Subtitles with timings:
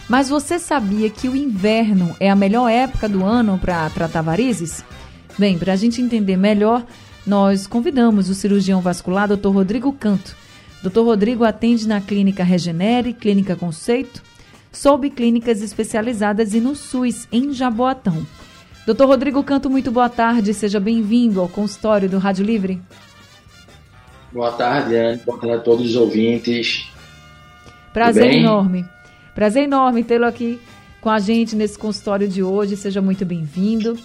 [0.08, 4.82] Mas você sabia que o inverno é a melhor época do ano para tratar varizes?
[5.38, 6.84] Bem, para a gente entender melhor,
[7.24, 9.50] nós convidamos o cirurgião vascular, Dr.
[9.50, 10.34] Rodrigo Canto.
[10.82, 11.00] Dr.
[11.00, 14.20] Rodrigo atende na Clínica Regenere, Clínica Conceito,
[14.72, 18.26] sob clínicas especializadas e no SUS, em Jaboatão.
[18.84, 20.52] Doutor Rodrigo Canto, muito boa tarde.
[20.52, 22.80] Seja bem-vindo ao consultório do Rádio Livre.
[24.32, 25.20] Boa tarde, Anne.
[25.24, 26.90] Boa tarde a todos os ouvintes.
[27.92, 28.84] Prazer enorme.
[29.36, 30.58] Prazer enorme tê-lo aqui
[31.00, 32.76] com a gente nesse consultório de hoje.
[32.76, 33.96] Seja muito bem-vindo.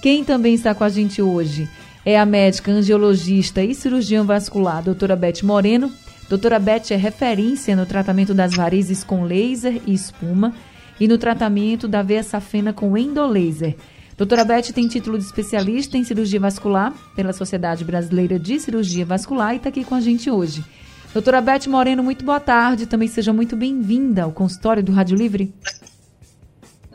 [0.00, 1.68] Quem também está com a gente hoje
[2.06, 5.92] é a médica angiologista e cirurgião vascular, doutora Beth Moreno.
[6.26, 10.54] Doutora Beth é referência no tratamento das varizes com laser e espuma
[10.98, 13.76] e no tratamento da veia safena com endolaser.
[14.16, 19.52] Doutora Beth tem título de especialista em cirurgia vascular pela Sociedade Brasileira de Cirurgia Vascular
[19.52, 20.64] e está aqui com a gente hoje.
[21.12, 22.86] Doutora Beth Moreno, muito boa tarde.
[22.86, 25.52] Também seja muito bem-vinda ao consultório do Rádio Livre.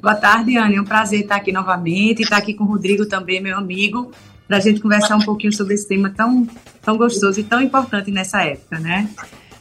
[0.01, 0.75] Boa tarde, Anne.
[0.75, 4.11] É um prazer estar aqui novamente, estar aqui com o Rodrigo também, meu amigo,
[4.47, 6.47] para a gente conversar um pouquinho sobre esse tema tão,
[6.81, 9.09] tão gostoso e tão importante nessa época, né?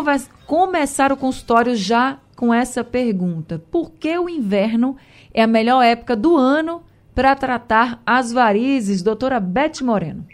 [0.47, 4.95] começar o consultório já com essa pergunta: por que o inverno
[5.33, 6.81] é a melhor época do ano
[7.13, 10.25] para tratar as varizes, doutora Beth Moreno?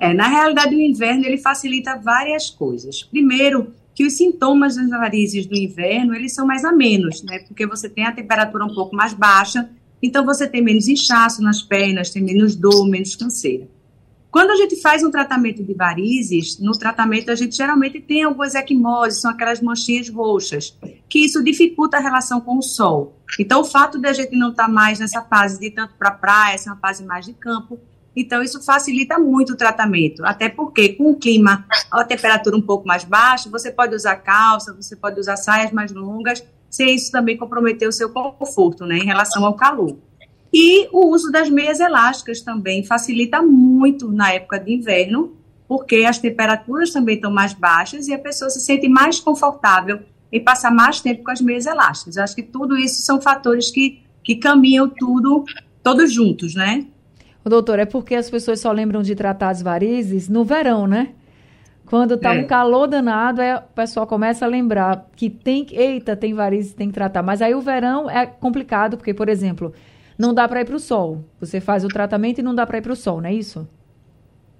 [0.00, 3.02] É, na realidade, o inverno ele facilita várias coisas.
[3.02, 7.40] Primeiro, que os sintomas das varizes do inverno eles são mais amenos, né?
[7.40, 9.68] Porque você tem a temperatura um pouco mais baixa,
[10.00, 13.68] então você tem menos inchaço nas pernas, tem menos dor, menos canseira.
[14.30, 18.54] Quando a gente faz um tratamento de varizes, no tratamento a gente geralmente tem algumas
[18.54, 20.78] equimoses, são aquelas manchinhas roxas,
[21.08, 23.18] que isso dificulta a relação com o sol.
[23.36, 26.12] Então, o fato de a gente não estar tá mais nessa fase de tanto para
[26.12, 27.80] praia, essa é uma fase mais de campo,
[28.14, 30.24] então isso facilita muito o tratamento.
[30.24, 34.74] Até porque com o clima, a temperatura um pouco mais baixa, você pode usar calça,
[34.74, 39.04] você pode usar saias mais longas, sem isso também comprometer o seu conforto, né, em
[39.04, 39.96] relação ao calor.
[40.52, 45.36] E o uso das meias elásticas também facilita muito na época de inverno,
[45.66, 50.00] porque as temperaturas também estão mais baixas e a pessoa se sente mais confortável
[50.32, 52.16] em passar mais tempo com as meias elásticas.
[52.16, 55.44] Eu acho que tudo isso são fatores que, que caminham tudo,
[55.82, 56.86] todos juntos, né?
[57.48, 61.14] Doutor, é porque as pessoas só lembram de tratar as varizes no verão, né?
[61.86, 62.40] Quando tá é.
[62.40, 66.74] um calor danado, é, o pessoal começa a lembrar que tem que, eita, tem varizes,
[66.74, 67.22] tem que tratar.
[67.22, 69.72] Mas aí o verão é complicado, porque, por exemplo,
[70.18, 71.24] não dá para ir para o sol.
[71.40, 73.66] Você faz o tratamento e não dá para ir para o sol, não é isso?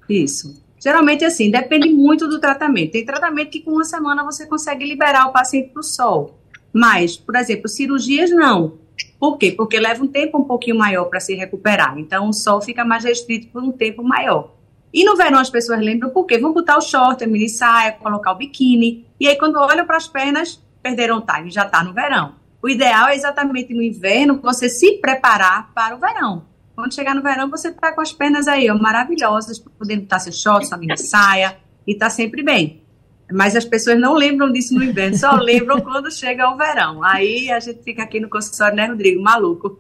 [0.08, 0.62] Isso.
[0.82, 2.92] Geralmente, assim, depende muito do tratamento.
[2.92, 6.38] Tem tratamento que com uma semana você consegue liberar o paciente para o sol.
[6.72, 8.78] Mas, por exemplo, cirurgias não.
[9.18, 9.52] Por quê?
[9.52, 11.98] Porque leva um tempo um pouquinho maior para se recuperar.
[11.98, 14.54] Então, o sol fica mais restrito por um tempo maior.
[14.92, 16.38] E no verão as pessoas lembram por quê?
[16.38, 19.06] Vão botar o short, a mini saia, colocar o biquíni.
[19.20, 22.36] E aí, quando olham para as pernas, perderam o time, já está no verão.
[22.62, 26.44] O ideal é exatamente no inverno você se preparar para o verão.
[26.74, 30.32] Quando chegar no verão, você está com as pernas aí, ó, maravilhosas, podendo estar seu
[30.32, 31.56] short, sua mini saia,
[31.86, 32.82] e está sempre bem.
[33.30, 37.04] Mas as pessoas não lembram disso no inverno, só lembram quando chega o verão.
[37.04, 39.22] Aí a gente fica aqui no consultório, né, Rodrigo?
[39.22, 39.78] Maluco.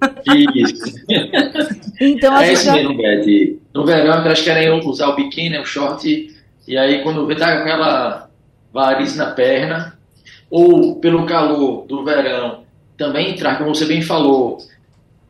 [0.54, 0.94] Isso.
[2.00, 2.74] então, é isso já...
[2.74, 3.58] mesmo, Beth.
[3.74, 7.62] No verão, elas querem usar o biquíni, o short, e aí quando vê tá com
[7.62, 8.28] aquela
[8.72, 9.98] variz na perna,
[10.50, 12.64] ou pelo calor do verão,
[12.96, 14.58] também entrar, como você bem falou,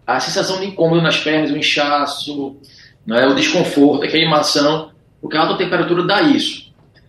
[0.07, 2.57] a sensação de incômodo nas pernas, o inchaço,
[3.09, 4.91] é o desconforto, a queimação,
[5.21, 6.68] porque a alta temperatura dá isso.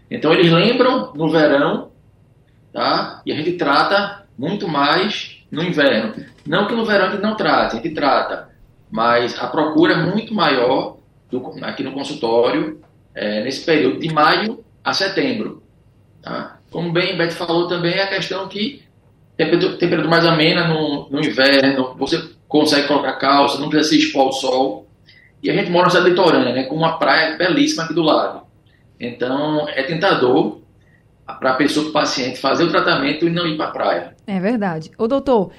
[0.09, 1.91] Então eles lembram no verão,
[2.73, 3.21] tá?
[3.25, 6.13] E a gente trata muito mais no inverno.
[6.45, 8.49] Não que no verão a gente não trate, a gente trata,
[8.89, 10.97] mas a procura é muito maior
[11.29, 12.81] do, aqui no consultório
[13.13, 15.61] é, nesse período de maio a setembro.
[16.21, 16.57] Tá?
[16.71, 18.83] Como bem Beth falou também, é a questão que
[19.37, 24.33] temperatura mais amena no, no inverno, você consegue colocar calça, não precisa se expor ao
[24.33, 24.87] sol.
[25.41, 28.41] E a gente mora na cidade litorânea, né, com uma praia belíssima aqui do lado.
[28.99, 30.61] Então, é tentador
[31.25, 34.15] para a pessoa, para o paciente, fazer o tratamento e não ir para a praia.
[34.25, 34.91] É verdade.
[34.97, 35.51] Ô, doutor,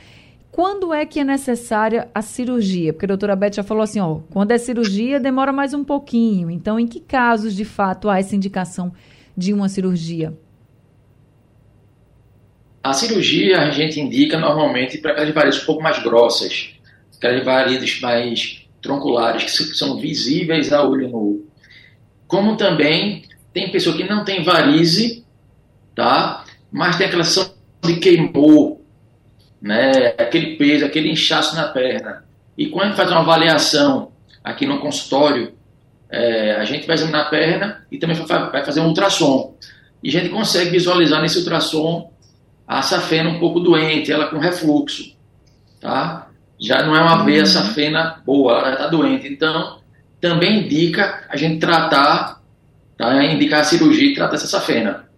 [0.50, 2.92] quando é que é necessária a cirurgia?
[2.92, 6.50] Porque a doutora Beth já falou assim, ó, quando é cirurgia demora mais um pouquinho.
[6.50, 8.92] Então, em que casos, de fato, há essa indicação
[9.36, 10.36] de uma cirurgia?
[12.82, 16.74] A cirurgia a gente indica normalmente para aquelas varizes um pouco mais grossas,
[17.16, 21.46] aquelas varizes mais tronculares, que são visíveis a olho nu.
[22.26, 23.22] Como também
[23.52, 25.24] tem pessoa que não tem varize,
[25.94, 26.44] tá?
[26.70, 28.84] Mas tem aquela sensação de queimou,
[29.60, 30.14] né?
[30.18, 32.24] Aquele peso, aquele inchaço na perna.
[32.56, 34.12] E quando a gente faz uma avaliação
[34.42, 35.54] aqui no consultório,
[36.10, 39.54] é, a gente vai examinar a perna e também vai fazer um ultrassom.
[40.02, 42.10] E a gente consegue visualizar nesse ultrassom
[42.66, 45.16] a safena um pouco doente, ela com refluxo,
[45.80, 46.28] tá?
[46.58, 47.46] Já não é uma veia uhum.
[47.46, 49.26] safena boa, ela está doente.
[49.26, 49.80] Então,
[50.20, 52.39] também indica a gente tratar,
[53.00, 53.24] tá?
[53.24, 55.08] indicar a cirurgia e tratar essa safena.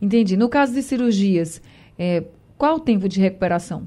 [0.00, 0.36] Entendi.
[0.36, 1.62] No caso de cirurgias,
[1.98, 2.24] é,
[2.58, 3.86] qual o tempo de recuperação?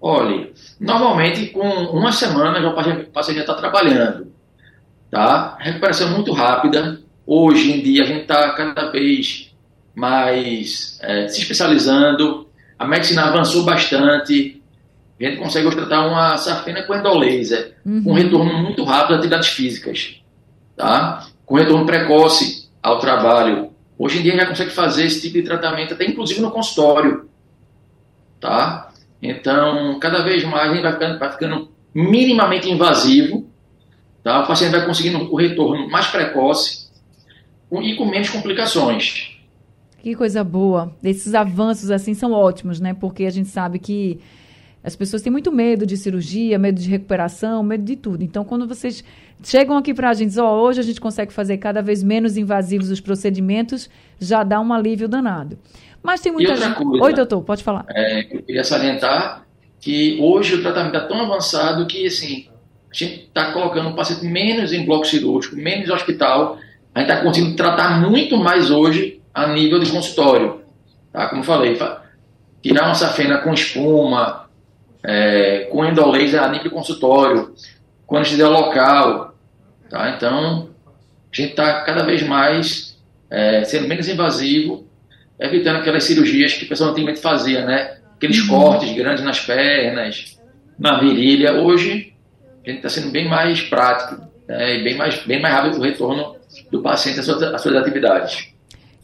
[0.00, 4.30] Olha, normalmente com uma semana já o paciente já está trabalhando,
[5.10, 5.56] tá?
[5.58, 7.00] Recuperação muito rápida.
[7.26, 9.52] Hoje em dia a gente está cada vez
[9.94, 12.46] mais é, se especializando.
[12.78, 14.62] A medicina avançou bastante.
[15.18, 18.04] A gente consegue tratar uma safena com endolaser, uhum.
[18.04, 20.20] com retorno muito rápido a atividades físicas,
[20.76, 21.26] tá?
[21.44, 23.70] Com retorno precoce ao trabalho.
[23.98, 27.28] Hoje em dia já consegue fazer esse tipo de tratamento até inclusive no consultório,
[28.38, 28.92] tá?
[29.22, 33.48] Então, cada vez mais a gente vai ficando, vai ficando minimamente invasivo,
[34.22, 34.42] tá?
[34.42, 36.90] O paciente vai conseguindo o retorno mais precoce
[37.72, 39.34] e com menos complicações.
[40.02, 40.94] Que coisa boa.
[41.02, 42.94] Esses avanços assim são ótimos, né?
[42.94, 44.20] Porque a gente sabe que
[44.86, 48.22] as pessoas têm muito medo de cirurgia, medo de recuperação, medo de tudo.
[48.22, 49.02] Então, quando vocês
[49.42, 52.88] chegam aqui para a gente, ó, hoje a gente consegue fazer cada vez menos invasivos
[52.88, 53.90] os procedimentos,
[54.20, 55.58] já dá um alívio danado.
[56.00, 56.76] Mas tem muita gente.
[56.76, 57.84] Coisa, Oi, doutor, pode falar.
[57.90, 59.44] É, eu queria salientar
[59.80, 62.46] que hoje o tratamento está tão avançado que, assim,
[62.88, 66.58] a gente está colocando o paciente menos em bloco cirúrgico, menos em hospital.
[66.94, 70.60] A gente está conseguindo tratar muito mais hoje a nível de consultório.
[71.12, 71.28] Tá?
[71.28, 71.76] Como falei,
[72.62, 74.45] tirar uma safena com espuma,
[75.06, 77.54] é, com endolaser a nível consultório,
[78.06, 79.34] com anestesia local.
[79.88, 80.10] Tá?
[80.16, 80.70] Então,
[81.32, 82.98] a gente está cada vez mais
[83.30, 84.84] é, sendo menos invasivo,
[85.38, 87.98] evitando aquelas cirurgias que o pessoal antigamente fazia, né?
[88.16, 88.48] Aqueles uhum.
[88.48, 90.40] cortes grandes nas pernas,
[90.78, 91.52] na virilha.
[91.52, 92.12] Hoje,
[92.64, 94.78] a gente está sendo bem mais prático né?
[94.78, 96.34] e bem mais, bem mais rápido o retorno
[96.70, 98.48] do paciente às suas, às suas atividades.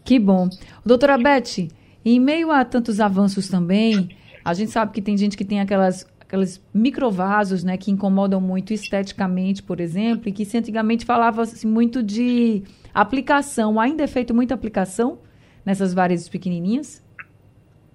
[0.05, 0.49] Que bom.
[0.85, 1.69] Doutora Beth,
[2.05, 4.09] em meio a tantos avanços também,
[4.45, 8.73] a gente sabe que tem gente que tem aquelas aqueles microvasos, né, que incomodam muito
[8.73, 12.63] esteticamente, por exemplo, e que se antigamente falava-se muito de
[12.95, 13.79] aplicação.
[13.79, 15.19] Ainda é feito muita aplicação
[15.63, 17.03] nessas varizes pequenininhas?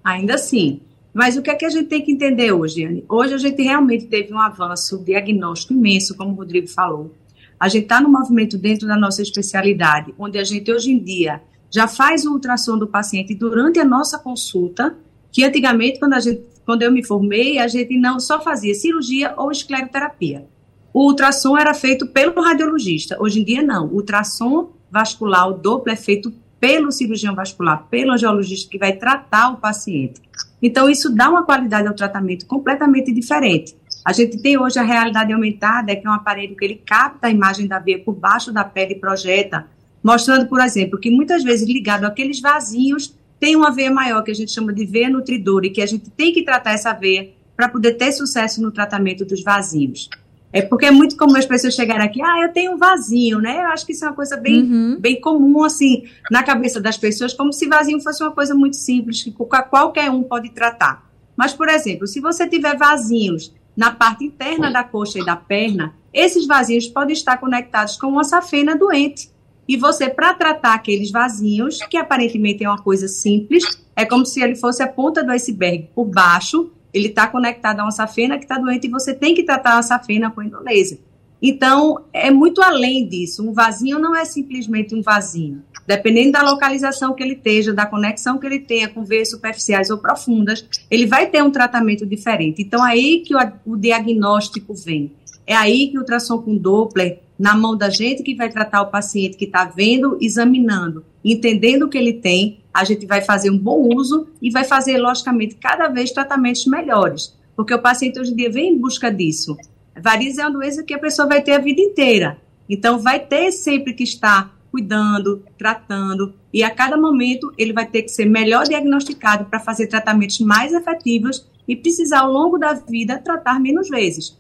[0.03, 0.81] Ainda sim.
[1.11, 3.03] Mas o que é que a gente tem que entender hoje, Anne?
[3.09, 7.11] Hoje a gente realmente teve um avanço diagnóstico imenso, como o Rodrigo falou.
[7.59, 11.41] A gente está no movimento dentro da nossa especialidade, onde a gente hoje em dia
[11.71, 14.95] já faz o ultrassom do paciente durante a nossa consulta,
[15.31, 19.33] que antigamente, quando, a gente, quando eu me formei, a gente não só fazia cirurgia
[19.37, 20.45] ou escleroterapia.
[20.93, 23.17] O ultrassom era feito pelo radiologista.
[23.19, 23.85] Hoje em dia, não.
[23.85, 29.49] O ultrassom vascular, o Doppler, é feito pelo cirurgião vascular, pelo angiologista que vai tratar
[29.49, 30.21] o paciente.
[30.61, 33.75] Então, isso dá uma qualidade ao tratamento completamente diferente.
[34.03, 37.27] A gente tem hoje a realidade aumentada, é que é um aparelho que ele capta
[37.27, 39.67] a imagem da veia por baixo da pele e projeta,
[40.01, 44.35] mostrando, por exemplo, que muitas vezes ligado àqueles vasinhos tem uma veia maior, que a
[44.35, 47.69] gente chama de veia nutridora, e que a gente tem que tratar essa veia para
[47.69, 50.09] poder ter sucesso no tratamento dos vazios.
[50.53, 53.57] É porque é muito comum as pessoas chegarem aqui, ah, eu tenho um vasinho, né?
[53.57, 54.97] Eu acho que isso é uma coisa bem, uhum.
[54.99, 59.23] bem comum, assim, na cabeça das pessoas, como se vasinho fosse uma coisa muito simples,
[59.23, 61.05] que qualquer um pode tratar.
[61.35, 65.93] Mas, por exemplo, se você tiver vasinhos na parte interna da coxa e da perna,
[66.13, 69.29] esses vasinhos podem estar conectados com uma safena doente.
[69.67, 73.63] E você, para tratar aqueles vasinhos, que aparentemente é uma coisa simples,
[73.95, 77.83] é como se ele fosse a ponta do iceberg por baixo, ele está conectado a
[77.83, 80.99] uma safena que está doente e você tem que tratar a safena com endolaser.
[81.41, 83.47] Então, é muito além disso.
[83.47, 85.61] Um vasinho não é simplesmente um vasinho.
[85.85, 89.97] Dependendo da localização que ele esteja, da conexão que ele tenha com veias superficiais ou
[89.97, 92.61] profundas, ele vai ter um tratamento diferente.
[92.61, 95.11] Então, é aí que o, o diagnóstico vem.
[95.45, 98.91] É aí que o ultrassom com Doppler na mão da gente que vai tratar o
[98.91, 103.57] paciente que está vendo, examinando, entendendo o que ele tem, a gente vai fazer um
[103.57, 107.35] bom uso e vai fazer, logicamente, cada vez tratamentos melhores.
[107.55, 109.57] Porque o paciente hoje em dia vem em busca disso.
[109.99, 112.37] Varizes é uma doença que a pessoa vai ter a vida inteira.
[112.69, 118.03] Então, vai ter sempre que estar cuidando, tratando, e a cada momento ele vai ter
[118.03, 123.17] que ser melhor diagnosticado para fazer tratamentos mais efetivos e precisar, ao longo da vida,
[123.17, 124.37] tratar menos vezes.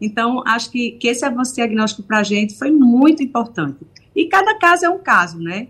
[0.00, 3.78] Então, acho que, que esse avanço diagnóstico para a gente foi muito importante.
[4.14, 5.68] E cada caso é um caso, né?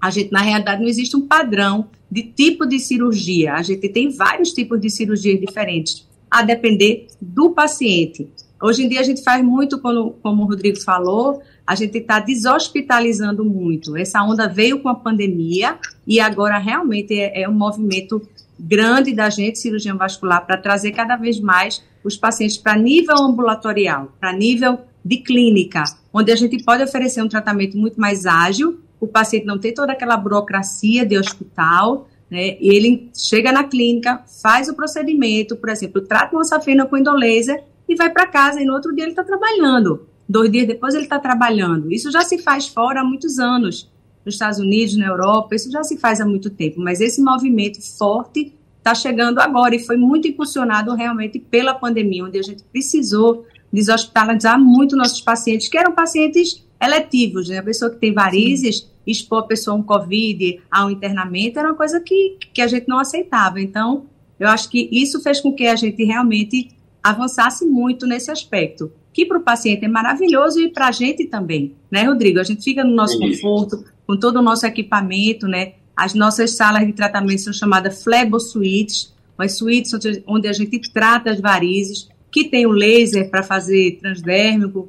[0.00, 3.54] A gente, na realidade, não existe um padrão de tipo de cirurgia.
[3.54, 8.28] A gente tem vários tipos de cirurgias diferentes, a depender do paciente.
[8.60, 12.18] Hoje em dia a gente faz muito, como, como o Rodrigo falou, a gente está
[12.18, 13.96] deshospitalizando muito.
[13.96, 18.20] Essa onda veio com a pandemia e agora realmente é, é um movimento
[18.58, 24.12] grande da gente, cirurgião vascular, para trazer cada vez mais os pacientes para nível ambulatorial,
[24.20, 29.06] para nível de clínica, onde a gente pode oferecer um tratamento muito mais ágil, o
[29.06, 32.56] paciente não tem toda aquela burocracia de hospital, né?
[32.60, 37.94] Ele chega na clínica, faz o procedimento, por exemplo, trata uma safena com endolaser e
[37.94, 40.06] vai para casa e no outro dia ele está trabalhando.
[40.28, 41.90] Dois dias depois ele está trabalhando.
[41.90, 43.90] Isso já se faz fora há muitos anos.
[44.28, 46.80] Nos Estados Unidos, na Europa, isso já se faz há muito tempo.
[46.80, 52.38] Mas esse movimento forte está chegando agora e foi muito impulsionado realmente pela pandemia, onde
[52.38, 57.58] a gente precisou deshospitalizar muito nossos pacientes, que eram pacientes eletivos, né?
[57.58, 61.68] A pessoa que tem varizes, expor a pessoa a um Covid, a um internamento, era
[61.68, 63.60] uma coisa que, que a gente não aceitava.
[63.60, 64.06] Então,
[64.38, 66.68] eu acho que isso fez com que a gente realmente
[67.02, 71.74] avançasse muito nesse aspecto, que para o paciente é maravilhoso e para a gente também,
[71.90, 72.38] né, Rodrigo?
[72.38, 73.30] A gente fica no nosso Sim.
[73.30, 75.72] conforto, com todo o nosso equipamento, né?
[75.96, 79.90] As nossas salas de tratamento são chamadas flebo suítes, as suítes
[80.24, 84.88] onde a gente trata as varizes, que tem o laser para fazer transdérmico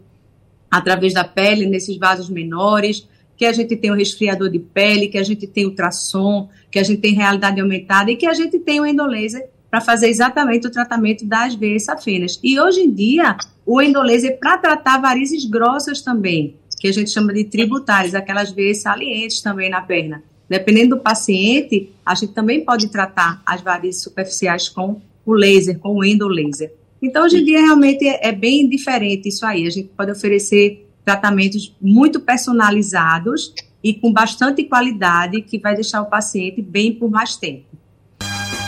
[0.70, 5.18] através da pele nesses vasos menores, que a gente tem o resfriador de pele, que
[5.18, 8.80] a gente tem ultrassom, que a gente tem realidade aumentada e que a gente tem
[8.80, 12.40] o endolaser para fazer exatamente o tratamento das veias safenas.
[12.44, 13.36] E hoje em dia,
[13.72, 18.82] o endolaser para tratar varizes grossas também, que a gente chama de tributárias, aquelas veias
[18.82, 20.24] salientes também na perna.
[20.50, 25.98] Dependendo do paciente, a gente também pode tratar as varizes superficiais com o laser, com
[25.98, 26.74] o endolaser.
[27.00, 29.68] Então, hoje em dia, realmente é, é bem diferente isso aí.
[29.68, 36.08] A gente pode oferecer tratamentos muito personalizados e com bastante qualidade que vai deixar o
[36.08, 37.66] paciente bem por mais tempo.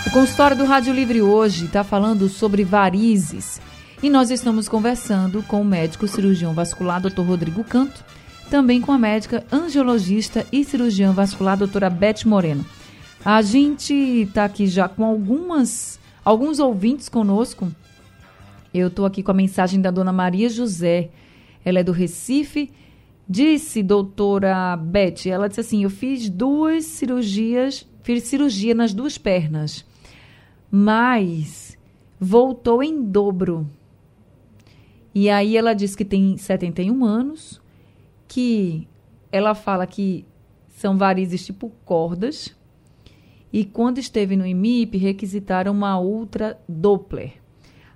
[0.06, 3.60] O consultório do Rádio Livre hoje está falando sobre varizes
[4.02, 7.22] e nós estamos conversando com o médico cirurgião vascular, Dr.
[7.22, 8.04] Rodrigo Canto,
[8.50, 12.66] também com a médica angiologista e cirurgiã vascular, doutora Beth Moreno.
[13.24, 17.72] A gente está aqui já com algumas, alguns ouvintes conosco.
[18.74, 21.10] Eu estou aqui com a mensagem da dona Maria José.
[21.64, 22.72] Ela é do Recife.
[23.30, 29.86] Disse, doutora Beth, ela disse assim: Eu fiz duas cirurgias, fiz cirurgia nas duas pernas
[30.72, 31.78] mas
[32.18, 33.68] voltou em dobro.
[35.14, 37.62] E aí ela diz que tem 71 anos,
[38.28, 38.88] que
[39.32, 40.26] ela fala que
[40.70, 42.56] são varizes tipo cordas,
[43.52, 47.34] e quando esteve no IMIP, requisitaram uma ultra Doppler.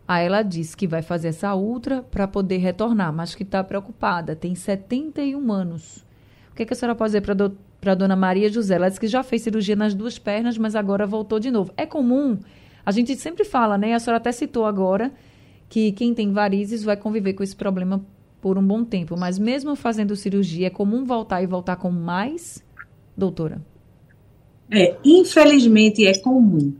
[0.07, 4.35] Aí ela disse que vai fazer essa ultra para poder retornar, mas que está preocupada,
[4.35, 6.05] tem 71 anos.
[6.51, 8.75] O que, é que a senhora pode dizer para do, a dona Maria José?
[8.75, 11.73] Ela disse que já fez cirurgia nas duas pernas, mas agora voltou de novo.
[11.77, 12.37] É comum
[12.85, 13.93] a gente sempre fala, né?
[13.93, 15.11] A senhora até citou agora
[15.75, 18.01] que quem tem varizes vai conviver com esse problema
[18.39, 22.63] por um bom tempo, mas mesmo fazendo cirurgia, é comum voltar e voltar com mais,
[23.17, 23.61] doutora?
[24.71, 26.73] É, infelizmente é comum.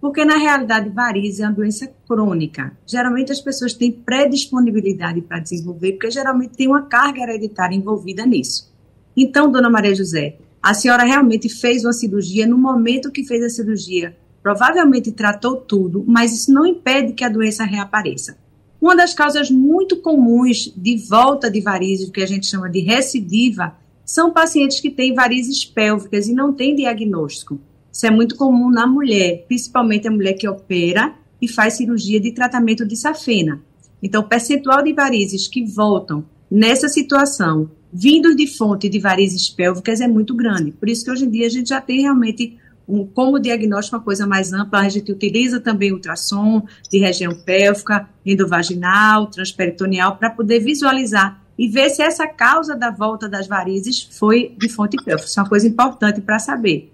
[0.00, 2.72] Porque, na realidade, varizes é uma doença crônica.
[2.86, 8.72] Geralmente as pessoas têm predisponibilidade para desenvolver, porque geralmente tem uma carga hereditária envolvida nisso.
[9.16, 13.48] Então, dona Maria José, a senhora realmente fez uma cirurgia, no momento que fez a
[13.48, 18.36] cirurgia, provavelmente tratou tudo, mas isso não impede que a doença reapareça.
[18.80, 23.76] Uma das causas muito comuns de volta de varizes, que a gente chama de recidiva,
[24.04, 27.60] são pacientes que têm varizes pélvicas e não têm diagnóstico.
[27.92, 32.32] Isso é muito comum na mulher, principalmente a mulher que opera e faz cirurgia de
[32.32, 33.62] tratamento de safena.
[34.02, 40.00] Então, o percentual de varizes que voltam nessa situação, vindos de fonte de varizes pélvicas,
[40.00, 40.72] é muito grande.
[40.72, 42.56] Por isso que hoje em dia a gente já tem realmente
[42.90, 48.08] um, como diagnóstico uma coisa mais ampla, a gente utiliza também ultrassom de região pélvica,
[48.24, 54.54] endovaginal, transperitoneal, para poder visualizar e ver se essa causa da volta das varizes foi
[54.58, 55.28] de fonte pélvica.
[55.28, 56.90] Isso é uma coisa importante para saber.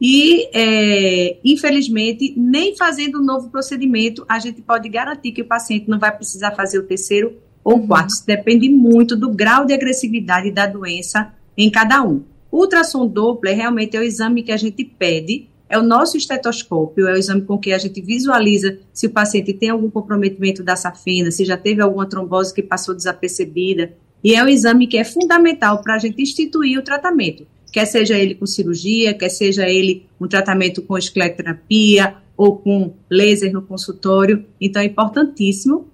[0.00, 5.88] E, é, infelizmente, nem fazendo um novo procedimento, a gente pode garantir que o paciente
[5.88, 7.86] não vai precisar fazer o terceiro ou uhum.
[7.86, 8.10] quarto.
[8.10, 12.22] Isso depende muito do grau de agressividade da doença em cada um.
[12.50, 17.08] O ultrassom Doppler realmente é o exame que a gente pede, é o nosso estetoscópio,
[17.08, 20.76] é o exame com que a gente visualiza se o paciente tem algum comprometimento da
[20.76, 23.92] safena, se já teve alguma trombose que passou desapercebida.
[24.22, 28.16] E é um exame que é fundamental para a gente instituir o tratamento, quer seja
[28.16, 34.44] ele com cirurgia, quer seja ele um tratamento com escleroterapia ou com laser no consultório.
[34.60, 35.88] Então é importantíssimo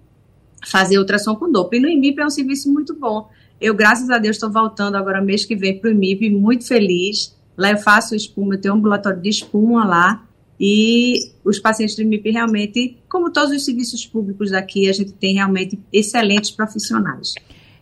[0.66, 1.80] fazer ultrassom com Doppler.
[1.80, 3.28] E no IMIP é um serviço muito bom.
[3.62, 7.32] Eu, graças a Deus, estou voltando agora mês que vem para o IMIP, muito feliz.
[7.56, 10.24] Lá eu faço espuma, eu tenho um ambulatório de espuma lá.
[10.58, 15.34] E os pacientes do IMIP realmente, como todos os serviços públicos daqui, a gente tem
[15.34, 17.34] realmente excelentes profissionais.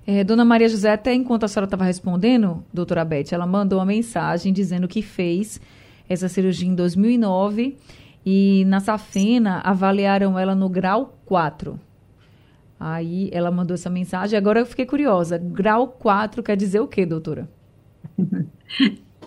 [0.07, 3.87] É, Dona Maria José, até enquanto a senhora estava respondendo, doutora Beth, ela mandou uma
[3.87, 5.59] mensagem dizendo que fez
[6.07, 7.79] essa cirurgia em 2009
[8.27, 11.81] e na Safena avaliaram ela no grau 4.
[12.81, 14.39] Aí ela mandou essa mensagem.
[14.39, 15.37] Agora eu fiquei curiosa.
[15.37, 17.47] Grau 4 quer dizer o quê, doutora?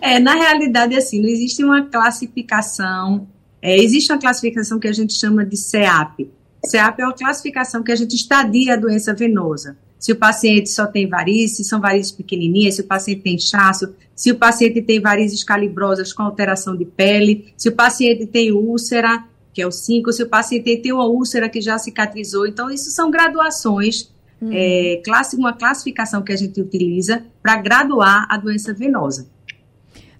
[0.00, 3.26] É, na realidade, assim, não existe uma classificação.
[3.62, 6.30] É, existe uma classificação que a gente chama de CEAP.
[6.66, 9.78] CEAP é uma classificação que a gente estadia a doença venosa.
[9.98, 13.94] Se o paciente só tem varizes, se são varizes pequenininhas, se o paciente tem inchaço,
[14.14, 19.24] se o paciente tem varizes calibrosas com alteração de pele, se o paciente tem úlcera,
[19.54, 22.44] que é o 5, se o paciente tem uma úlcera que já cicatrizou.
[22.46, 24.50] Então, isso são graduações, uhum.
[24.52, 25.00] é,
[25.34, 29.28] uma classificação que a gente utiliza para graduar a doença venosa.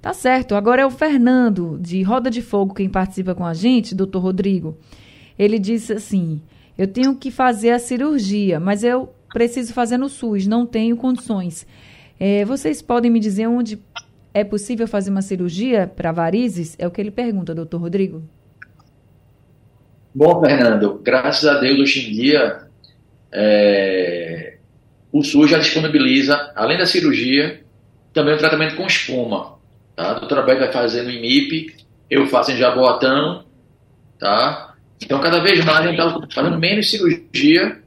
[0.00, 0.54] Tá certo.
[0.54, 4.76] Agora é o Fernando, de Roda de Fogo, quem participa com a gente, doutor Rodrigo.
[5.36, 6.40] Ele disse assim:
[6.78, 11.66] Eu tenho que fazer a cirurgia, mas eu preciso fazer no SUS, não tenho condições.
[12.20, 13.82] É, vocês podem me dizer onde
[14.32, 16.76] é possível fazer uma cirurgia para varizes?
[16.78, 18.22] É o que ele pergunta, doutor Rodrigo.
[20.16, 22.68] Bom, Fernando, graças a Deus, hoje em dia,
[23.32, 24.58] é,
[25.10, 27.64] o SUS já disponibiliza, além da cirurgia,
[28.12, 29.56] também o tratamento com espuma.
[29.96, 30.12] Tá?
[30.12, 31.74] A doutora Beck vai fazer no IMIP,
[32.08, 33.44] eu faço em Jaboatão,
[34.16, 34.76] tá?
[35.02, 37.82] Então, cada vez mais a gente está fazendo menos cirurgia,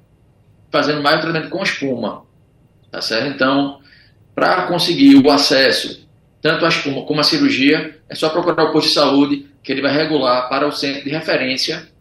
[0.69, 2.25] fazendo mais tratamento com espuma,
[2.91, 3.29] tá certo?
[3.29, 3.79] Então,
[4.35, 6.05] para conseguir o acesso,
[6.41, 9.81] tanto à espuma como à cirurgia, é só procurar o posto de saúde, que ele
[9.81, 11.95] vai regular para o centro de referência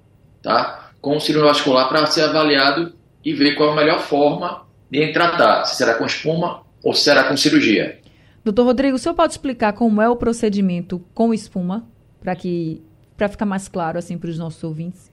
[0.47, 0.93] tá?
[1.01, 5.13] com o cirurgião vascular para ser avaliado e ver qual é a melhor forma de
[5.13, 8.01] tratar, se será com espuma ou se será com cirurgia.
[8.45, 11.89] Doutor Rodrigo, o senhor pode explicar como é o procedimento com espuma,
[12.21, 12.83] para que
[13.17, 15.11] para ficar mais claro assim para os nossos ouvintes?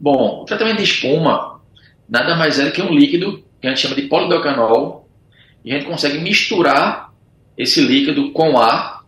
[0.00, 1.60] Bom, o tratamento de espuma
[2.08, 5.08] nada mais é do que um líquido que a gente chama de polidocanol
[5.64, 7.12] e a gente consegue misturar
[7.56, 9.04] esse líquido com ar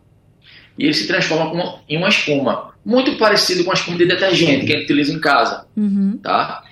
[0.78, 4.72] e ele se transforma em uma espuma muito parecido com a espuma de detergente que
[4.72, 6.18] a gente utiliza em casa, uhum.
[6.22, 6.62] tá?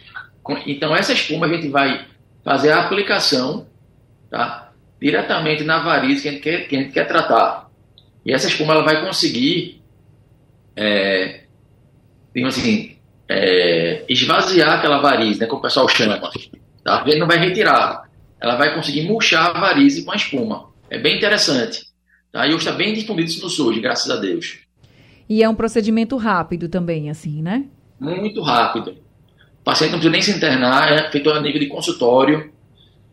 [0.67, 2.07] Então essa espuma a gente vai
[2.45, 3.67] fazer a aplicação,
[4.31, 4.73] tá?
[5.01, 7.71] Diretamente na variz que a gente quer, que a gente quer tratar.
[8.25, 9.81] E essa espuma ela vai conseguir,
[10.77, 11.45] é,
[12.35, 12.97] digamos assim,
[13.29, 15.47] é, esvaziar aquela variz, né?
[15.47, 16.21] Como o pessoal chama,
[16.85, 17.05] tá?
[17.07, 18.05] Ele não vai retirar,
[18.41, 20.69] ela vai conseguir murchar a variz com a espuma.
[20.91, 21.87] É bem interessante.
[22.33, 22.47] Tá?
[22.47, 24.62] E hoje está bem difundido isso no SUS, graças a Deus.
[25.29, 27.67] E é um procedimento rápido também, assim, né?
[27.99, 28.91] Muito rápido.
[28.91, 32.53] O paciente não precisa nem se internar, é feito a nível de consultório,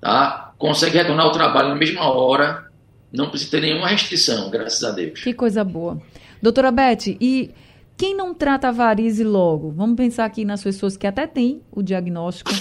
[0.01, 0.53] tá?
[0.57, 2.69] Consegue retornar ao trabalho na mesma hora,
[3.13, 5.21] não precisa ter nenhuma restrição, graças a Deus.
[5.21, 6.01] Que coisa boa.
[6.41, 7.51] Doutora Beth, e
[7.95, 9.71] quem não trata a varize logo?
[9.71, 12.51] Vamos pensar aqui nas pessoas que até têm o diagnóstico,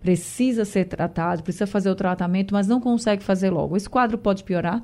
[0.00, 3.76] precisa ser tratado, precisa fazer o tratamento, mas não consegue fazer logo.
[3.76, 4.82] Esse quadro pode piorar?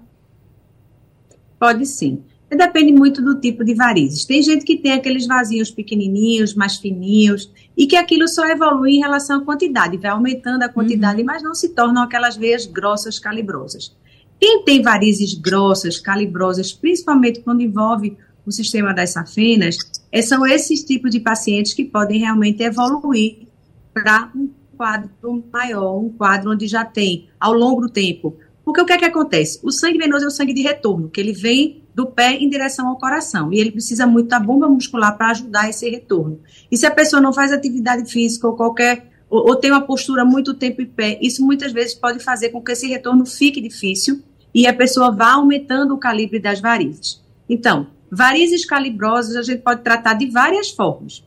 [1.58, 2.24] Pode sim.
[2.57, 4.25] Depende muito do tipo de varizes.
[4.25, 9.01] Tem gente que tem aqueles vasinhos pequenininhos, mais fininhos, e que aquilo só evolui em
[9.01, 11.27] relação à quantidade, vai aumentando a quantidade, uhum.
[11.27, 13.95] mas não se tornam aquelas veias grossas, calibrosas.
[14.40, 19.77] Quem tem varizes grossas, calibrosas, principalmente quando envolve o sistema das safenas,
[20.12, 23.49] é, são esses tipos de pacientes que podem realmente evoluir
[23.93, 25.11] para um quadro
[25.53, 28.37] maior, um quadro onde já tem, ao longo do tempo.
[28.64, 29.61] Porque o que é que acontece?
[29.62, 32.88] O sangue venoso é o sangue de retorno, que ele vem do pé em direção
[32.88, 33.52] ao coração.
[33.52, 36.40] E ele precisa muito da bomba muscular para ajudar esse retorno.
[36.70, 40.24] E se a pessoa não faz atividade física ou qualquer ou, ou, tem uma postura
[40.24, 44.22] muito tempo em pé, isso muitas vezes pode fazer com que esse retorno fique difícil
[44.54, 47.22] e a pessoa vá aumentando o calibre das varizes.
[47.48, 51.24] Então, varizes calibrosas a gente pode tratar de várias formas,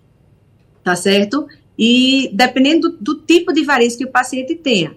[0.83, 1.47] tá certo?
[1.77, 4.95] E dependendo do, do tipo de variz que o paciente tenha.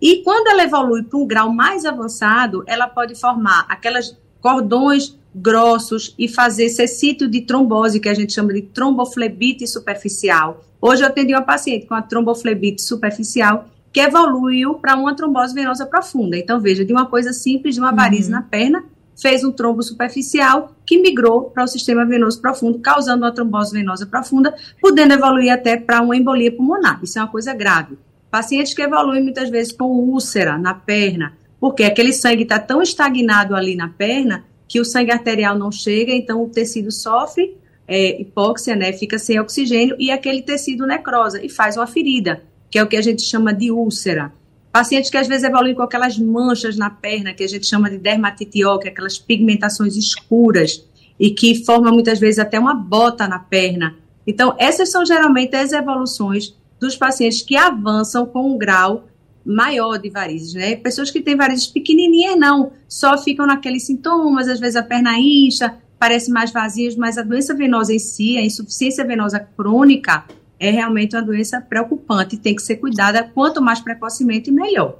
[0.00, 6.14] E quando ela evolui para um grau mais avançado, ela pode formar aquelas cordões grossos
[6.18, 10.64] e fazer cecito de trombose, que a gente chama de tromboflebite superficial.
[10.80, 15.86] Hoje eu atendi uma paciente com a tromboflebite superficial que evoluiu para uma trombose venosa
[15.86, 16.36] profunda.
[16.36, 18.38] Então, veja, de uma coisa simples, de uma varize uhum.
[18.38, 18.84] na perna,
[19.20, 24.06] fez um trombo superficial que migrou para o sistema venoso profundo, causando uma trombose venosa
[24.06, 27.00] profunda, podendo evoluir até para uma embolia pulmonar.
[27.02, 27.98] Isso é uma coisa grave.
[28.30, 33.54] Pacientes que evoluem muitas vezes com úlcera na perna, porque aquele sangue está tão estagnado
[33.54, 38.76] ali na perna que o sangue arterial não chega, então o tecido sofre é, hipóxia,
[38.76, 42.86] né, fica sem oxigênio e aquele tecido necrosa e faz uma ferida, que é o
[42.86, 44.32] que a gente chama de úlcera.
[44.72, 47.98] Pacientes que às vezes evoluem com aquelas manchas na perna, que a gente chama de
[47.98, 50.86] dermatite óssea, aquelas pigmentações escuras
[51.18, 53.96] e que formam muitas vezes até uma bota na perna.
[54.24, 59.08] Então, essas são geralmente as evoluções dos pacientes que avançam com um grau
[59.44, 60.76] maior de varizes, né?
[60.76, 65.76] Pessoas que têm varizes pequenininhas não, só ficam naqueles sintomas, às vezes a perna incha,
[65.98, 70.24] parece mais vazias, mas a doença venosa em si, a insuficiência venosa crônica,
[70.58, 73.22] é realmente uma doença preocupante, tem que ser cuidada.
[73.22, 74.98] Quanto mais precocemente melhor.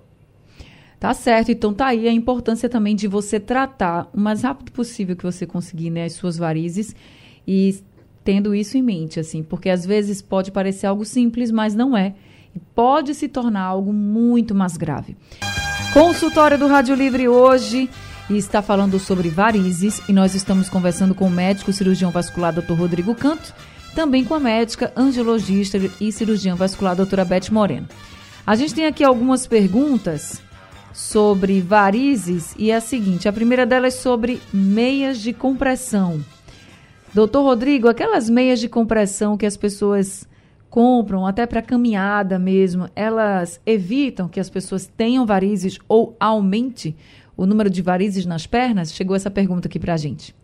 [0.98, 5.16] Tá certo, então tá aí a importância também de você tratar o mais rápido possível
[5.16, 6.94] que você conseguir, né, as suas varizes
[7.48, 7.78] e
[8.22, 12.14] tendo isso em mente, assim, porque às vezes pode parecer algo simples, mas não é
[12.54, 15.16] e pode se tornar algo muito mais grave.
[15.92, 17.90] Consultório do Rádio Livre hoje
[18.30, 22.74] está falando sobre varizes e nós estamos conversando com o médico cirurgião vascular Dr.
[22.74, 23.52] Rodrigo Canto,
[23.94, 27.88] também com a médica angiologista e cirurgião vascular doutora Beth Moreno.
[28.46, 30.40] A gente tem aqui algumas perguntas
[30.92, 36.24] sobre varizes e é a seguinte, a primeira delas é sobre meias de compressão.
[37.12, 40.28] Doutor Rodrigo, aquelas meias de compressão que as pessoas
[40.70, 46.96] compram até para caminhada mesmo, elas evitam que as pessoas tenham varizes ou aumente
[47.36, 48.94] o número de varizes nas pernas?
[48.94, 50.34] Chegou essa pergunta aqui para a gente.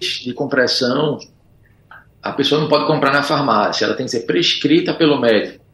[0.00, 1.18] De compressão,
[2.22, 5.64] a pessoa não pode comprar na farmácia, ela tem que ser prescrita pelo médico.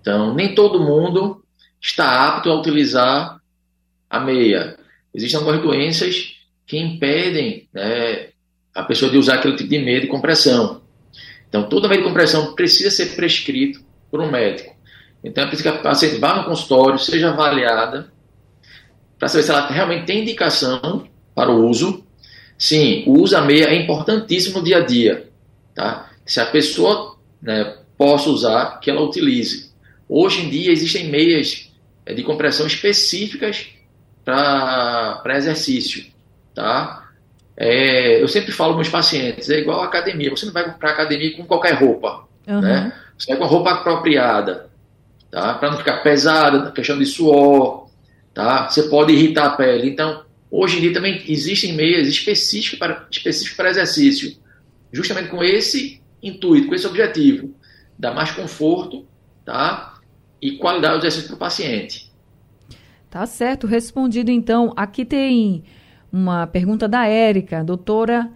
[0.00, 1.44] Então, nem todo mundo
[1.80, 3.40] está apto a utilizar
[4.10, 4.76] a meia.
[5.14, 8.30] Existem algumas doenças que impedem né,
[8.74, 10.80] a pessoa de usar aquele tipo de meia de compressão.
[11.48, 13.80] Então, toda meia de compressão precisa ser prescrito
[14.10, 14.74] por um médico.
[15.22, 18.10] Então, é preciso que a paciente vá no consultório, seja avaliada,
[19.18, 22.04] para saber se ela realmente tem indicação para o uso.
[22.58, 25.28] Sim, o uso da meia é importantíssimo no dia a dia.
[25.74, 26.10] Tá?
[26.24, 29.70] Se a pessoa né, possa usar, que ela utilize.
[30.08, 31.70] Hoje em dia existem meias
[32.04, 33.68] é, de compressão específicas
[34.24, 36.04] para exercício.
[36.54, 37.01] Tá?
[37.56, 40.92] É, eu sempre falo meus pacientes, é igual a academia, você não vai para a
[40.92, 42.60] academia com qualquer roupa, uhum.
[42.60, 42.92] né?
[43.18, 44.70] Você vai com a roupa apropriada,
[45.30, 45.54] tá?
[45.54, 47.88] Para não ficar pesada, questão de suor,
[48.32, 48.68] tá?
[48.68, 49.88] Você pode irritar a pele.
[49.88, 54.36] Então, hoje em dia também existem meias específicas para, específicas para exercício,
[54.90, 57.54] justamente com esse intuito, com esse objetivo,
[57.98, 59.06] dar mais conforto,
[59.44, 60.00] tá?
[60.40, 62.10] E qualidade do exercício para o paciente.
[63.10, 64.72] Tá certo, respondido então.
[64.74, 65.64] Aqui tem
[66.12, 68.30] uma pergunta da Érica, doutora.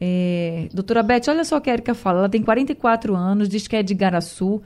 [0.00, 2.20] É, doutora Beth, olha só o que a Érica fala.
[2.20, 4.60] Ela tem 44 anos, diz que é de Garaçu.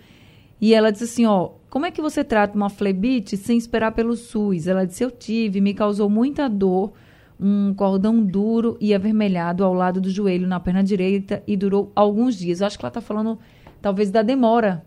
[0.60, 4.16] E ela diz assim: ó, como é que você trata uma flebite sem esperar pelo
[4.16, 4.66] SUS?
[4.66, 6.92] Ela disse: eu tive, me causou muita dor,
[7.38, 12.36] um cordão duro e avermelhado ao lado do joelho na perna direita e durou alguns
[12.36, 12.60] dias.
[12.60, 13.38] Eu acho que ela está falando,
[13.80, 14.84] talvez, da demora,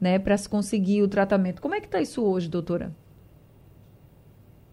[0.00, 1.60] né, para se conseguir o tratamento.
[1.60, 2.94] Como é que está isso hoje, doutora?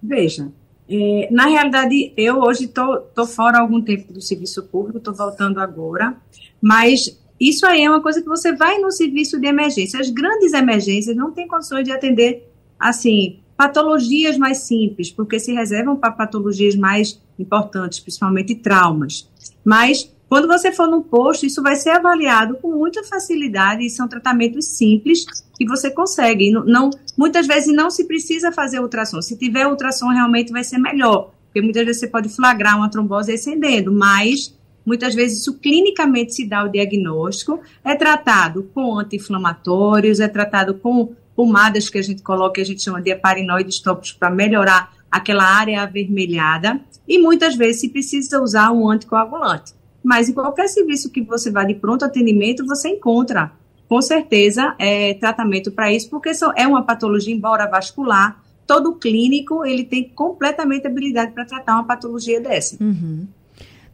[0.01, 0.51] Veja,
[0.89, 5.59] é, na realidade, eu hoje estou fora há algum tempo do serviço público, estou voltando
[5.59, 6.15] agora,
[6.61, 9.99] mas isso aí é uma coisa que você vai no serviço de emergência.
[9.99, 15.95] As grandes emergências não têm condições de atender, assim, patologias mais simples, porque se reservam
[15.95, 19.29] para patologias mais importantes, principalmente traumas.
[19.63, 24.07] Mas quando você for no posto, isso vai ser avaliado com muita facilidade e são
[24.07, 26.51] tratamentos simples que você consegue.
[26.51, 29.21] Não, não, muitas vezes não se precisa fazer ultrassom.
[29.21, 33.33] Se tiver ultrassom, realmente vai ser melhor, porque muitas vezes você pode flagrar uma trombose
[33.33, 40.27] ascendendo, mas muitas vezes isso clinicamente se dá o diagnóstico, é tratado com anti-inflamatórios, é
[40.27, 44.93] tratado com pomadas que a gente coloca, a gente chama de heparinoides tópicos para melhorar
[45.11, 49.73] aquela área avermelhada, e muitas vezes se precisa usar um anticoagulante
[50.05, 53.51] mas em qualquer serviço que você vá de pronto atendimento, você encontra,
[53.89, 59.83] com certeza, é, tratamento para isso, porque é uma patologia, embora vascular, todo clínico, ele
[59.83, 62.77] tem completamente habilidade para tratar uma patologia dessa.
[62.83, 63.25] Uhum.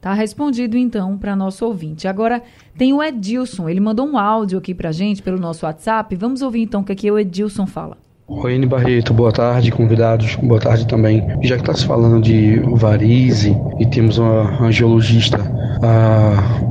[0.02, 2.08] Tá respondido então para nosso ouvinte.
[2.08, 2.44] Agora
[2.76, 6.14] tem o Edilson, ele mandou um áudio aqui para gente pelo nosso WhatsApp.
[6.16, 7.98] Vamos ouvir então o que aqui o Edilson fala.
[8.32, 11.26] Roine Barreto, boa tarde, convidados, boa tarde também.
[11.42, 15.38] Já que está se falando de varize e temos uma angiologista
[15.84, 16.62] ah,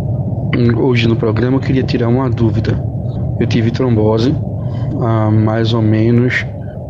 [0.76, 2.82] hoje no programa, eu queria tirar uma dúvida.
[3.38, 4.34] Eu tive trombose
[5.00, 6.46] há mais ou menos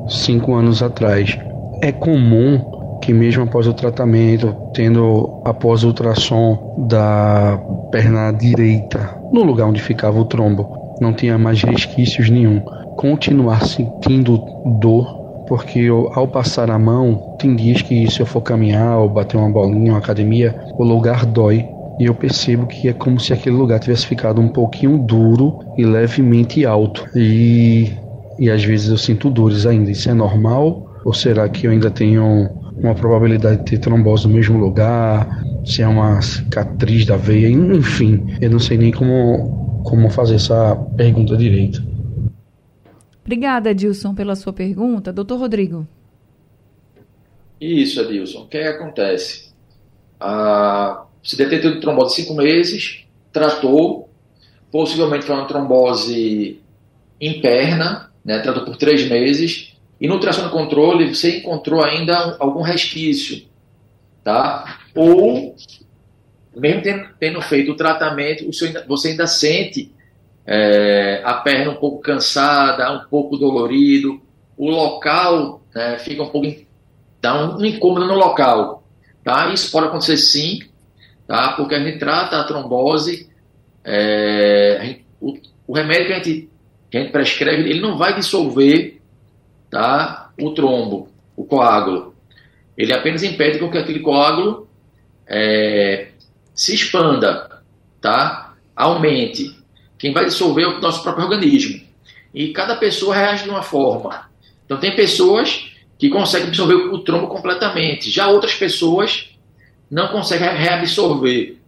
[0.08, 1.38] cinco anos atrás.
[1.82, 7.58] É comum que mesmo após o tratamento, tendo após o ultrassom da
[7.90, 12.62] perna direita, no lugar onde ficava o trombo, não tenha mais resquícios nenhum.
[13.00, 14.44] Continuar sentindo
[14.78, 19.08] dor porque eu, ao passar a mão, tem dias que se eu for caminhar ou
[19.08, 21.66] bater uma bolinha, uma academia, o lugar dói
[21.98, 25.84] e eu percebo que é como se aquele lugar tivesse ficado um pouquinho duro e
[25.86, 27.08] levemente alto.
[27.16, 27.90] E,
[28.38, 29.90] e às vezes eu sinto dores ainda.
[29.90, 30.86] Isso é normal?
[31.02, 35.42] Ou será que eu ainda tenho uma probabilidade de ter trombose no mesmo lugar?
[35.64, 37.48] Se é uma cicatriz da veia?
[37.48, 41.88] Enfim, eu não sei nem como, como fazer essa pergunta direito.
[43.30, 45.12] Obrigada, Edilson, pela sua pergunta.
[45.12, 45.86] Doutor Rodrigo.
[47.60, 48.40] Isso, Edilson.
[48.40, 49.52] O que, é acontece?
[50.18, 54.10] Ah, se detectou de trombose cinco meses, tratou,
[54.72, 56.60] possivelmente foi uma trombose
[57.20, 63.44] interna, né, tratou por três meses, e no ultrassom controle você encontrou ainda algum resquício,
[64.24, 64.80] tá?
[64.92, 65.54] Ou,
[66.56, 66.82] mesmo
[67.20, 68.44] tendo feito o tratamento,
[68.88, 69.92] você ainda sente
[70.52, 74.20] é, a perna um pouco cansada, um pouco dolorido,
[74.56, 76.52] o local né, fica um pouco
[77.22, 78.82] dá um, incômodo no local,
[79.22, 79.52] tá?
[79.52, 80.60] Isso pode acontecer sim,
[81.24, 81.52] tá?
[81.52, 83.30] Porque a gente trata a trombose,
[83.84, 86.48] é, a gente, o, o, remédio que a, gente,
[86.90, 89.00] que a gente prescreve, ele não vai dissolver,
[89.70, 90.32] tá?
[90.40, 92.12] O trombo, o coágulo.
[92.76, 94.68] Ele apenas impede que aquele coágulo
[95.28, 96.08] é,
[96.52, 97.62] se expanda,
[98.00, 98.56] tá?
[98.74, 99.59] Aumente.
[100.00, 101.78] Quem vai dissolver é o nosso próprio organismo.
[102.34, 104.30] E cada pessoa reage de uma forma.
[104.64, 109.28] Então, tem pessoas que conseguem absorver o trombo completamente, já outras pessoas
[109.90, 111.58] não conseguem reabsorver.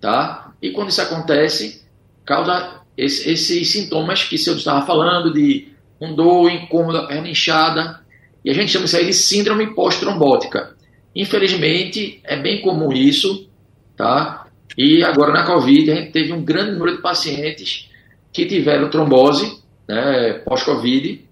[0.00, 0.52] Tá?
[0.62, 1.84] E quando isso acontece,
[2.24, 5.68] causa esse, esses sintomas que eu estava falando, de
[6.00, 8.00] um dor, incômodo, perna inchada,
[8.42, 10.74] e a gente chama isso aí de síndrome pós-trombótica.
[11.14, 13.50] Infelizmente, é bem comum isso,
[13.94, 14.45] tá?
[14.76, 17.90] E agora na Covid a gente teve um grande número de pacientes
[18.32, 21.26] que tiveram trombose né, pós-Covid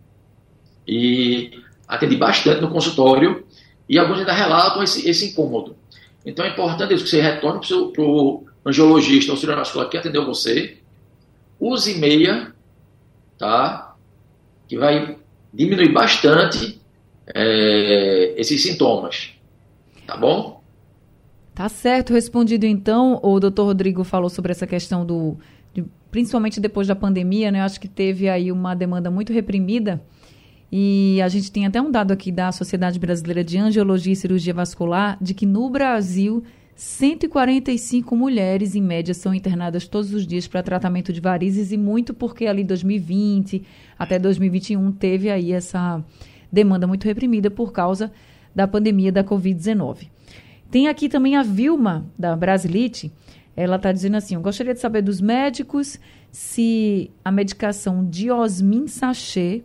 [0.88, 1.50] e
[1.86, 3.44] atendi bastante no consultório
[3.88, 5.76] e alguns ainda relatam esse, esse incômodo.
[6.24, 7.60] Então é importante isso, que você retorne
[7.92, 10.78] para o angiologista ou cirurgião vascular que atendeu você,
[11.60, 12.54] use meia,
[13.38, 13.94] tá?
[14.66, 15.18] Que vai
[15.52, 16.80] diminuir bastante
[17.26, 19.32] é, esses sintomas,
[20.06, 20.63] tá bom?
[21.54, 23.20] Tá certo, respondido então.
[23.22, 25.38] O doutor Rodrigo falou sobre essa questão do.
[25.72, 27.60] De, principalmente depois da pandemia, né?
[27.60, 30.02] Eu acho que teve aí uma demanda muito reprimida.
[30.72, 34.52] E a gente tem até um dado aqui da Sociedade Brasileira de Angiologia e Cirurgia
[34.52, 36.42] Vascular de que no Brasil
[36.74, 42.12] 145 mulheres, em média, são internadas todos os dias para tratamento de varizes e muito
[42.12, 43.62] porque ali 2020
[43.96, 46.04] até 2021 teve aí essa
[46.50, 48.10] demanda muito reprimida por causa
[48.52, 50.13] da pandemia da Covid-19.
[50.74, 53.12] Tem aqui também a Vilma, da Brasilite.
[53.54, 56.00] Ela está dizendo assim: eu gostaria de saber dos médicos
[56.32, 59.62] se a medicação Diosmin Sachê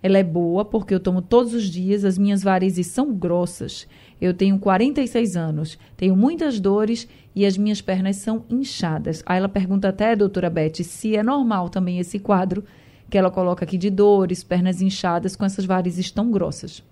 [0.00, 3.88] ela é boa, porque eu tomo todos os dias, as minhas varizes são grossas.
[4.20, 9.24] Eu tenho 46 anos, tenho muitas dores e as minhas pernas são inchadas.
[9.26, 12.62] Aí ela pergunta até, doutora Beth, se é normal também esse quadro
[13.10, 16.84] que ela coloca aqui de dores, pernas inchadas com essas varizes tão grossas.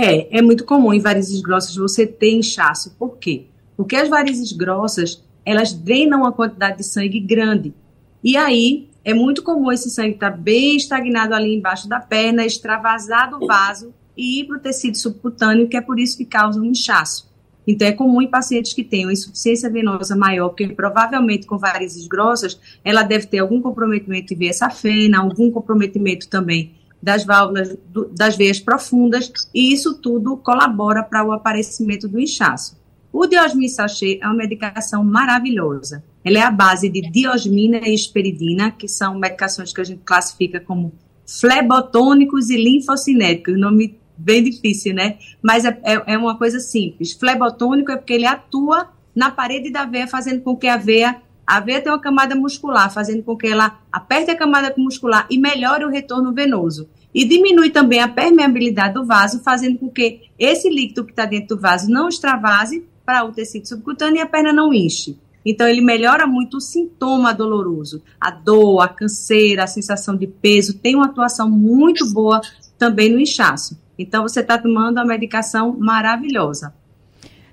[0.00, 2.94] É, é muito comum em varizes grossas você ter inchaço.
[2.96, 3.46] Por quê?
[3.76, 7.74] Porque as varizes grossas, elas drenam uma quantidade de sangue grande.
[8.22, 12.46] E aí, é muito comum esse sangue estar tá bem estagnado ali embaixo da perna,
[12.46, 16.60] extravasar do vaso e ir para o tecido subcutâneo, que é por isso que causa
[16.60, 17.28] um inchaço.
[17.66, 22.60] Então, é comum em pacientes que tenham insuficiência venosa maior, porque provavelmente com varizes grossas,
[22.84, 28.36] ela deve ter algum comprometimento de veia safena, algum comprometimento também das válvulas do, das
[28.36, 32.76] veias profundas, e isso tudo colabora para o aparecimento do inchaço.
[33.12, 36.04] O diosmin sachê é uma medicação maravilhosa.
[36.24, 40.60] Ela é a base de diosmina e esperidina, que são medicações que a gente classifica
[40.60, 40.92] como
[41.26, 43.58] flebotônicos e linfocinéticos.
[43.58, 45.16] Nome bem difícil, né?
[45.40, 47.12] Mas é, é, é uma coisa simples.
[47.12, 51.60] Flebotônico é porque ele atua na parede da veia, fazendo com que a veia a
[51.60, 55.82] veia tem uma camada muscular, fazendo com que ela aperte a camada muscular e melhore
[55.82, 56.90] o retorno venoso.
[57.14, 61.56] E diminui também a permeabilidade do vaso, fazendo com que esse líquido que está dentro
[61.56, 65.18] do vaso não extravase para o tecido subcutâneo e a perna não enche.
[65.42, 70.78] Então, ele melhora muito o sintoma doloroso, a dor, a canseira, a sensação de peso,
[70.78, 72.42] tem uma atuação muito boa
[72.76, 73.80] também no inchaço.
[73.98, 76.74] Então, você está tomando uma medicação maravilhosa.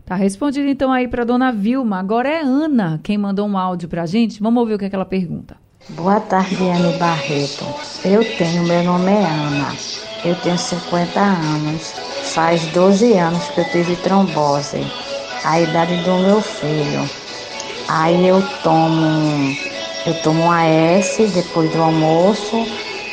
[0.06, 2.00] Tá respondido então aí para dona Vilma.
[2.00, 4.40] Agora é Ana quem mandou um áudio para a gente.
[4.40, 5.58] Vamos ouvir o que, é que ela pergunta.
[5.90, 7.66] Boa tarde, Anne Barreto.
[8.04, 9.74] Eu tenho, meu nome é Ana.
[10.24, 11.82] Eu tenho 50 anos.
[12.36, 14.86] Faz 12 anos que eu tive trombose.
[15.44, 17.10] A idade do meu filho.
[17.88, 19.56] Aí eu tomo
[20.06, 22.68] Eu tomo AS depois do almoço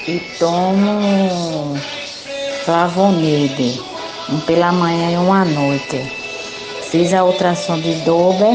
[0.07, 1.75] e tomo
[2.65, 3.81] Flavonide,
[4.29, 6.22] um pela manhã e um à noite.
[6.93, 8.53] Fiz a ultrassom de Dober,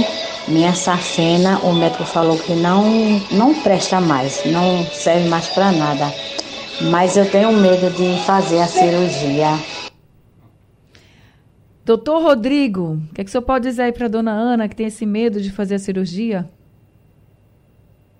[0.48, 6.06] minha safena, o médico falou que não, não presta mais, não serve mais para nada.
[6.92, 9.58] Mas eu tenho medo de fazer a cirurgia.
[11.84, 14.76] Doutor Rodrigo, o que, é que o senhor pode dizer aí para dona Ana que
[14.76, 16.48] tem esse medo de fazer a cirurgia?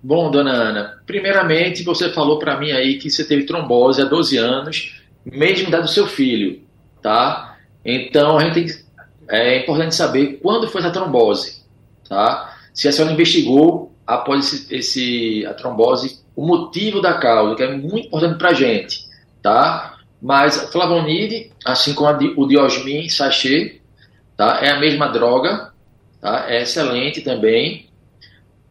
[0.02, 4.36] Bom, dona Ana, primeiramente você falou para mim aí que você teve trombose há 12
[4.36, 6.60] anos, mesmo da do seu filho,
[7.00, 7.56] tá?
[7.84, 8.87] Então a gente tem,
[9.28, 11.62] é importante saber quando foi essa trombose,
[12.08, 12.56] tá?
[12.72, 17.76] Se a senhora investigou após esse, esse a trombose, o motivo da causa, que é
[17.76, 19.06] muito importante para a gente,
[19.42, 19.98] tá?
[20.20, 23.80] Mas a flavonide, assim como di, o diosmin sachê,
[24.36, 24.60] tá?
[24.62, 25.72] É a mesma droga,
[26.20, 26.46] tá?
[26.48, 27.86] É excelente também.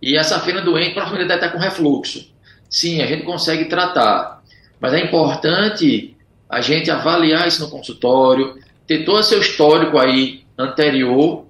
[0.02, 2.32] E a safena doente provavelmente deve estar com refluxo.
[2.70, 4.42] Sim, a gente consegue tratar,
[4.80, 6.16] mas é importante
[6.50, 11.46] a gente avaliar isso no consultório, ter todo o seu histórico aí anterior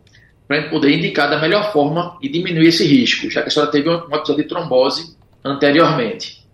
[0.47, 3.51] para a gente poder indicar da melhor forma e diminuir esse risco, já que a
[3.51, 6.45] senhora teve um episódio de trombose anteriormente.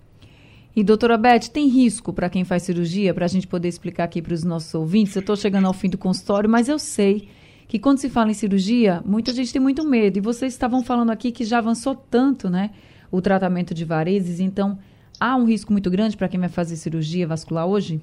[0.76, 4.22] E doutora Beth, tem risco para quem faz cirurgia, para a gente poder explicar aqui
[4.22, 5.16] para os nossos ouvintes?
[5.16, 7.30] Eu estou chegando ao fim do consultório, mas eu sei
[7.68, 10.18] que quando se fala em cirurgia, muita gente tem muito medo.
[10.18, 12.72] E vocês estavam falando aqui que já avançou tanto, né?
[13.12, 14.40] O tratamento de varizes.
[14.40, 14.80] Então,
[15.20, 18.02] há um risco muito grande para quem vai fazer cirurgia vascular hoje?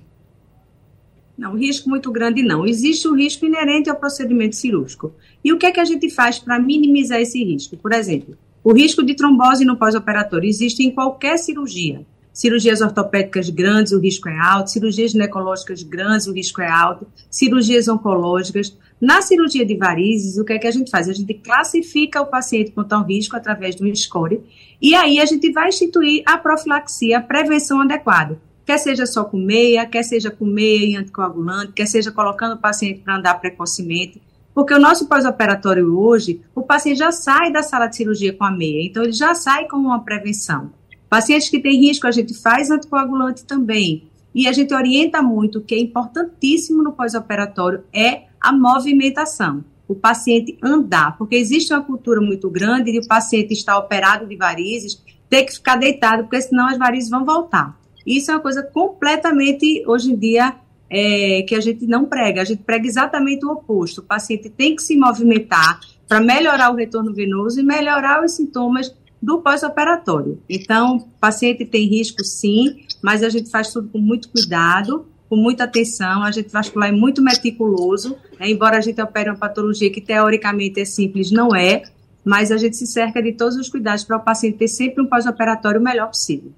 [1.41, 2.67] Não, risco muito grande não.
[2.67, 5.15] Existe o risco inerente ao procedimento cirúrgico.
[5.43, 7.79] E o que é que a gente faz para minimizar esse risco?
[7.79, 12.05] Por exemplo, o risco de trombose no pós-operatório existe em qualquer cirurgia.
[12.31, 14.71] Cirurgias ortopédicas grandes, o risco é alto.
[14.71, 17.07] Cirurgias ginecológicas grandes, o risco é alto.
[17.31, 18.77] Cirurgias oncológicas.
[19.01, 21.09] Na cirurgia de varizes, o que é que a gente faz?
[21.09, 24.43] A gente classifica o paciente com tal risco através um score.
[24.79, 28.39] E aí a gente vai instituir a profilaxia, a prevenção adequada.
[28.71, 32.61] Quer seja só com meia, quer seja com meia e anticoagulante, quer seja colocando o
[32.61, 34.23] paciente para andar precocemente.
[34.55, 38.51] Porque o nosso pós-operatório hoje, o paciente já sai da sala de cirurgia com a
[38.53, 40.71] meia, então ele já sai com uma prevenção.
[41.09, 44.09] Pacientes que têm risco, a gente faz anticoagulante também.
[44.33, 49.65] E a gente orienta muito, que é importantíssimo no pós-operatório é a movimentação.
[49.89, 54.37] O paciente andar, porque existe uma cultura muito grande de o paciente estar operado de
[54.37, 57.80] varizes, ter que ficar deitado, porque senão as varizes vão voltar.
[58.07, 60.55] Isso é uma coisa completamente, hoje em dia,
[60.89, 62.43] é, que a gente não prega.
[62.43, 63.99] A gente prega exatamente o oposto.
[63.99, 68.93] O paciente tem que se movimentar para melhorar o retorno venoso e melhorar os sintomas
[69.23, 70.43] do pós-operatório.
[70.49, 75.37] Então, o paciente tem risco sim, mas a gente faz tudo com muito cuidado, com
[75.37, 78.51] muita atenção, a gente vascular é muito meticuloso, né?
[78.51, 81.83] embora a gente opere uma patologia que teoricamente é simples, não é,
[82.25, 85.07] mas a gente se cerca de todos os cuidados para o paciente ter sempre um
[85.07, 86.51] pós-operatório o melhor possível.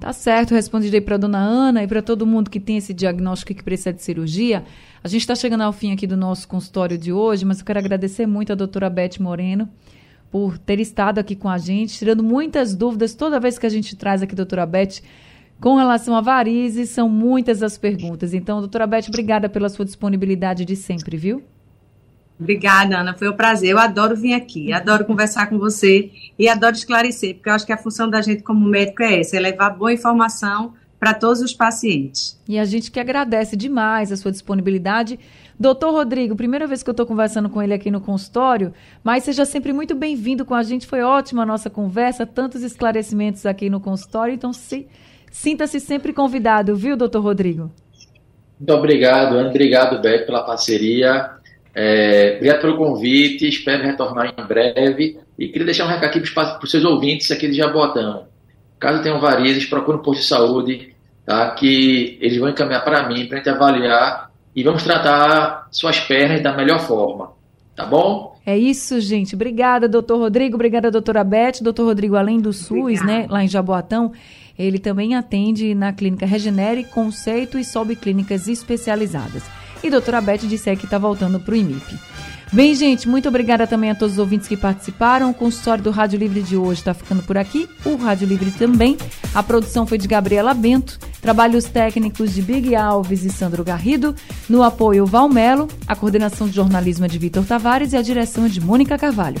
[0.00, 3.52] Tá certo, respondi para a dona Ana e para todo mundo que tem esse diagnóstico
[3.52, 4.64] que precisa de cirurgia.
[5.04, 7.78] A gente está chegando ao fim aqui do nosso consultório de hoje, mas eu quero
[7.78, 9.68] agradecer muito a doutora Beth Moreno,
[10.30, 13.94] por ter estado aqui com a gente, tirando muitas dúvidas toda vez que a gente
[13.94, 15.02] traz aqui, doutora Beth,
[15.60, 18.32] com relação a varizes, são muitas as perguntas.
[18.32, 21.42] Então, doutora Beth, obrigada pela sua disponibilidade de sempre, viu?
[22.40, 23.14] Obrigada, Ana.
[23.14, 23.70] Foi um prazer.
[23.70, 27.72] Eu adoro vir aqui, adoro conversar com você e adoro esclarecer, porque eu acho que
[27.72, 31.52] a função da gente como médico é essa, é levar boa informação para todos os
[31.52, 32.38] pacientes.
[32.48, 35.18] E a gente que agradece demais a sua disponibilidade.
[35.58, 38.72] Doutor Rodrigo, primeira vez que eu estou conversando com ele aqui no consultório,
[39.04, 40.86] mas seja sempre muito bem-vindo com a gente.
[40.86, 44.32] Foi ótima a nossa conversa, tantos esclarecimentos aqui no consultório.
[44.32, 44.86] Então, se,
[45.30, 47.70] sinta-se sempre convidado, viu, doutor Rodrigo?
[48.58, 49.48] Muito obrigado, Ana.
[49.48, 51.39] Obrigado, Beto, pela parceria.
[51.74, 53.48] É, obrigado pelo convite.
[53.48, 55.18] Espero retornar em breve.
[55.38, 58.26] E queria deixar um recado aqui para os seus ouvintes aqui de Jabotão.
[58.78, 61.50] Caso tenham varizes, procure um posto de saúde, tá?
[61.50, 66.42] que eles vão encaminhar para mim, para a gente avaliar e vamos tratar suas pernas
[66.42, 67.32] da melhor forma.
[67.76, 68.36] Tá bom?
[68.44, 69.34] É isso, gente.
[69.34, 70.54] Obrigada, doutor Rodrigo.
[70.54, 71.62] Obrigada, doutora Beth.
[71.62, 73.06] Doutor Rodrigo, além do SUS, Obrigada.
[73.06, 74.12] né, lá em Jaboatão,
[74.58, 79.44] ele também atende na clínica Regenere, Conceito e sob clínicas especializadas.
[79.82, 81.98] E doutora Beth disse que está voltando para o IMIP.
[82.52, 85.30] Bem, gente, muito obrigada também a todos os ouvintes que participaram.
[85.30, 87.68] O consultório do Rádio Livre de hoje está ficando por aqui.
[87.84, 88.98] O Rádio Livre também.
[89.32, 90.98] A produção foi de Gabriela Bento.
[91.22, 94.16] Trabalhos técnicos de Big Alves e Sandro Garrido.
[94.48, 95.68] No apoio, Valmelo.
[95.86, 99.40] A coordenação de jornalismo é de Vitor Tavares e a direção é de Mônica Carvalho.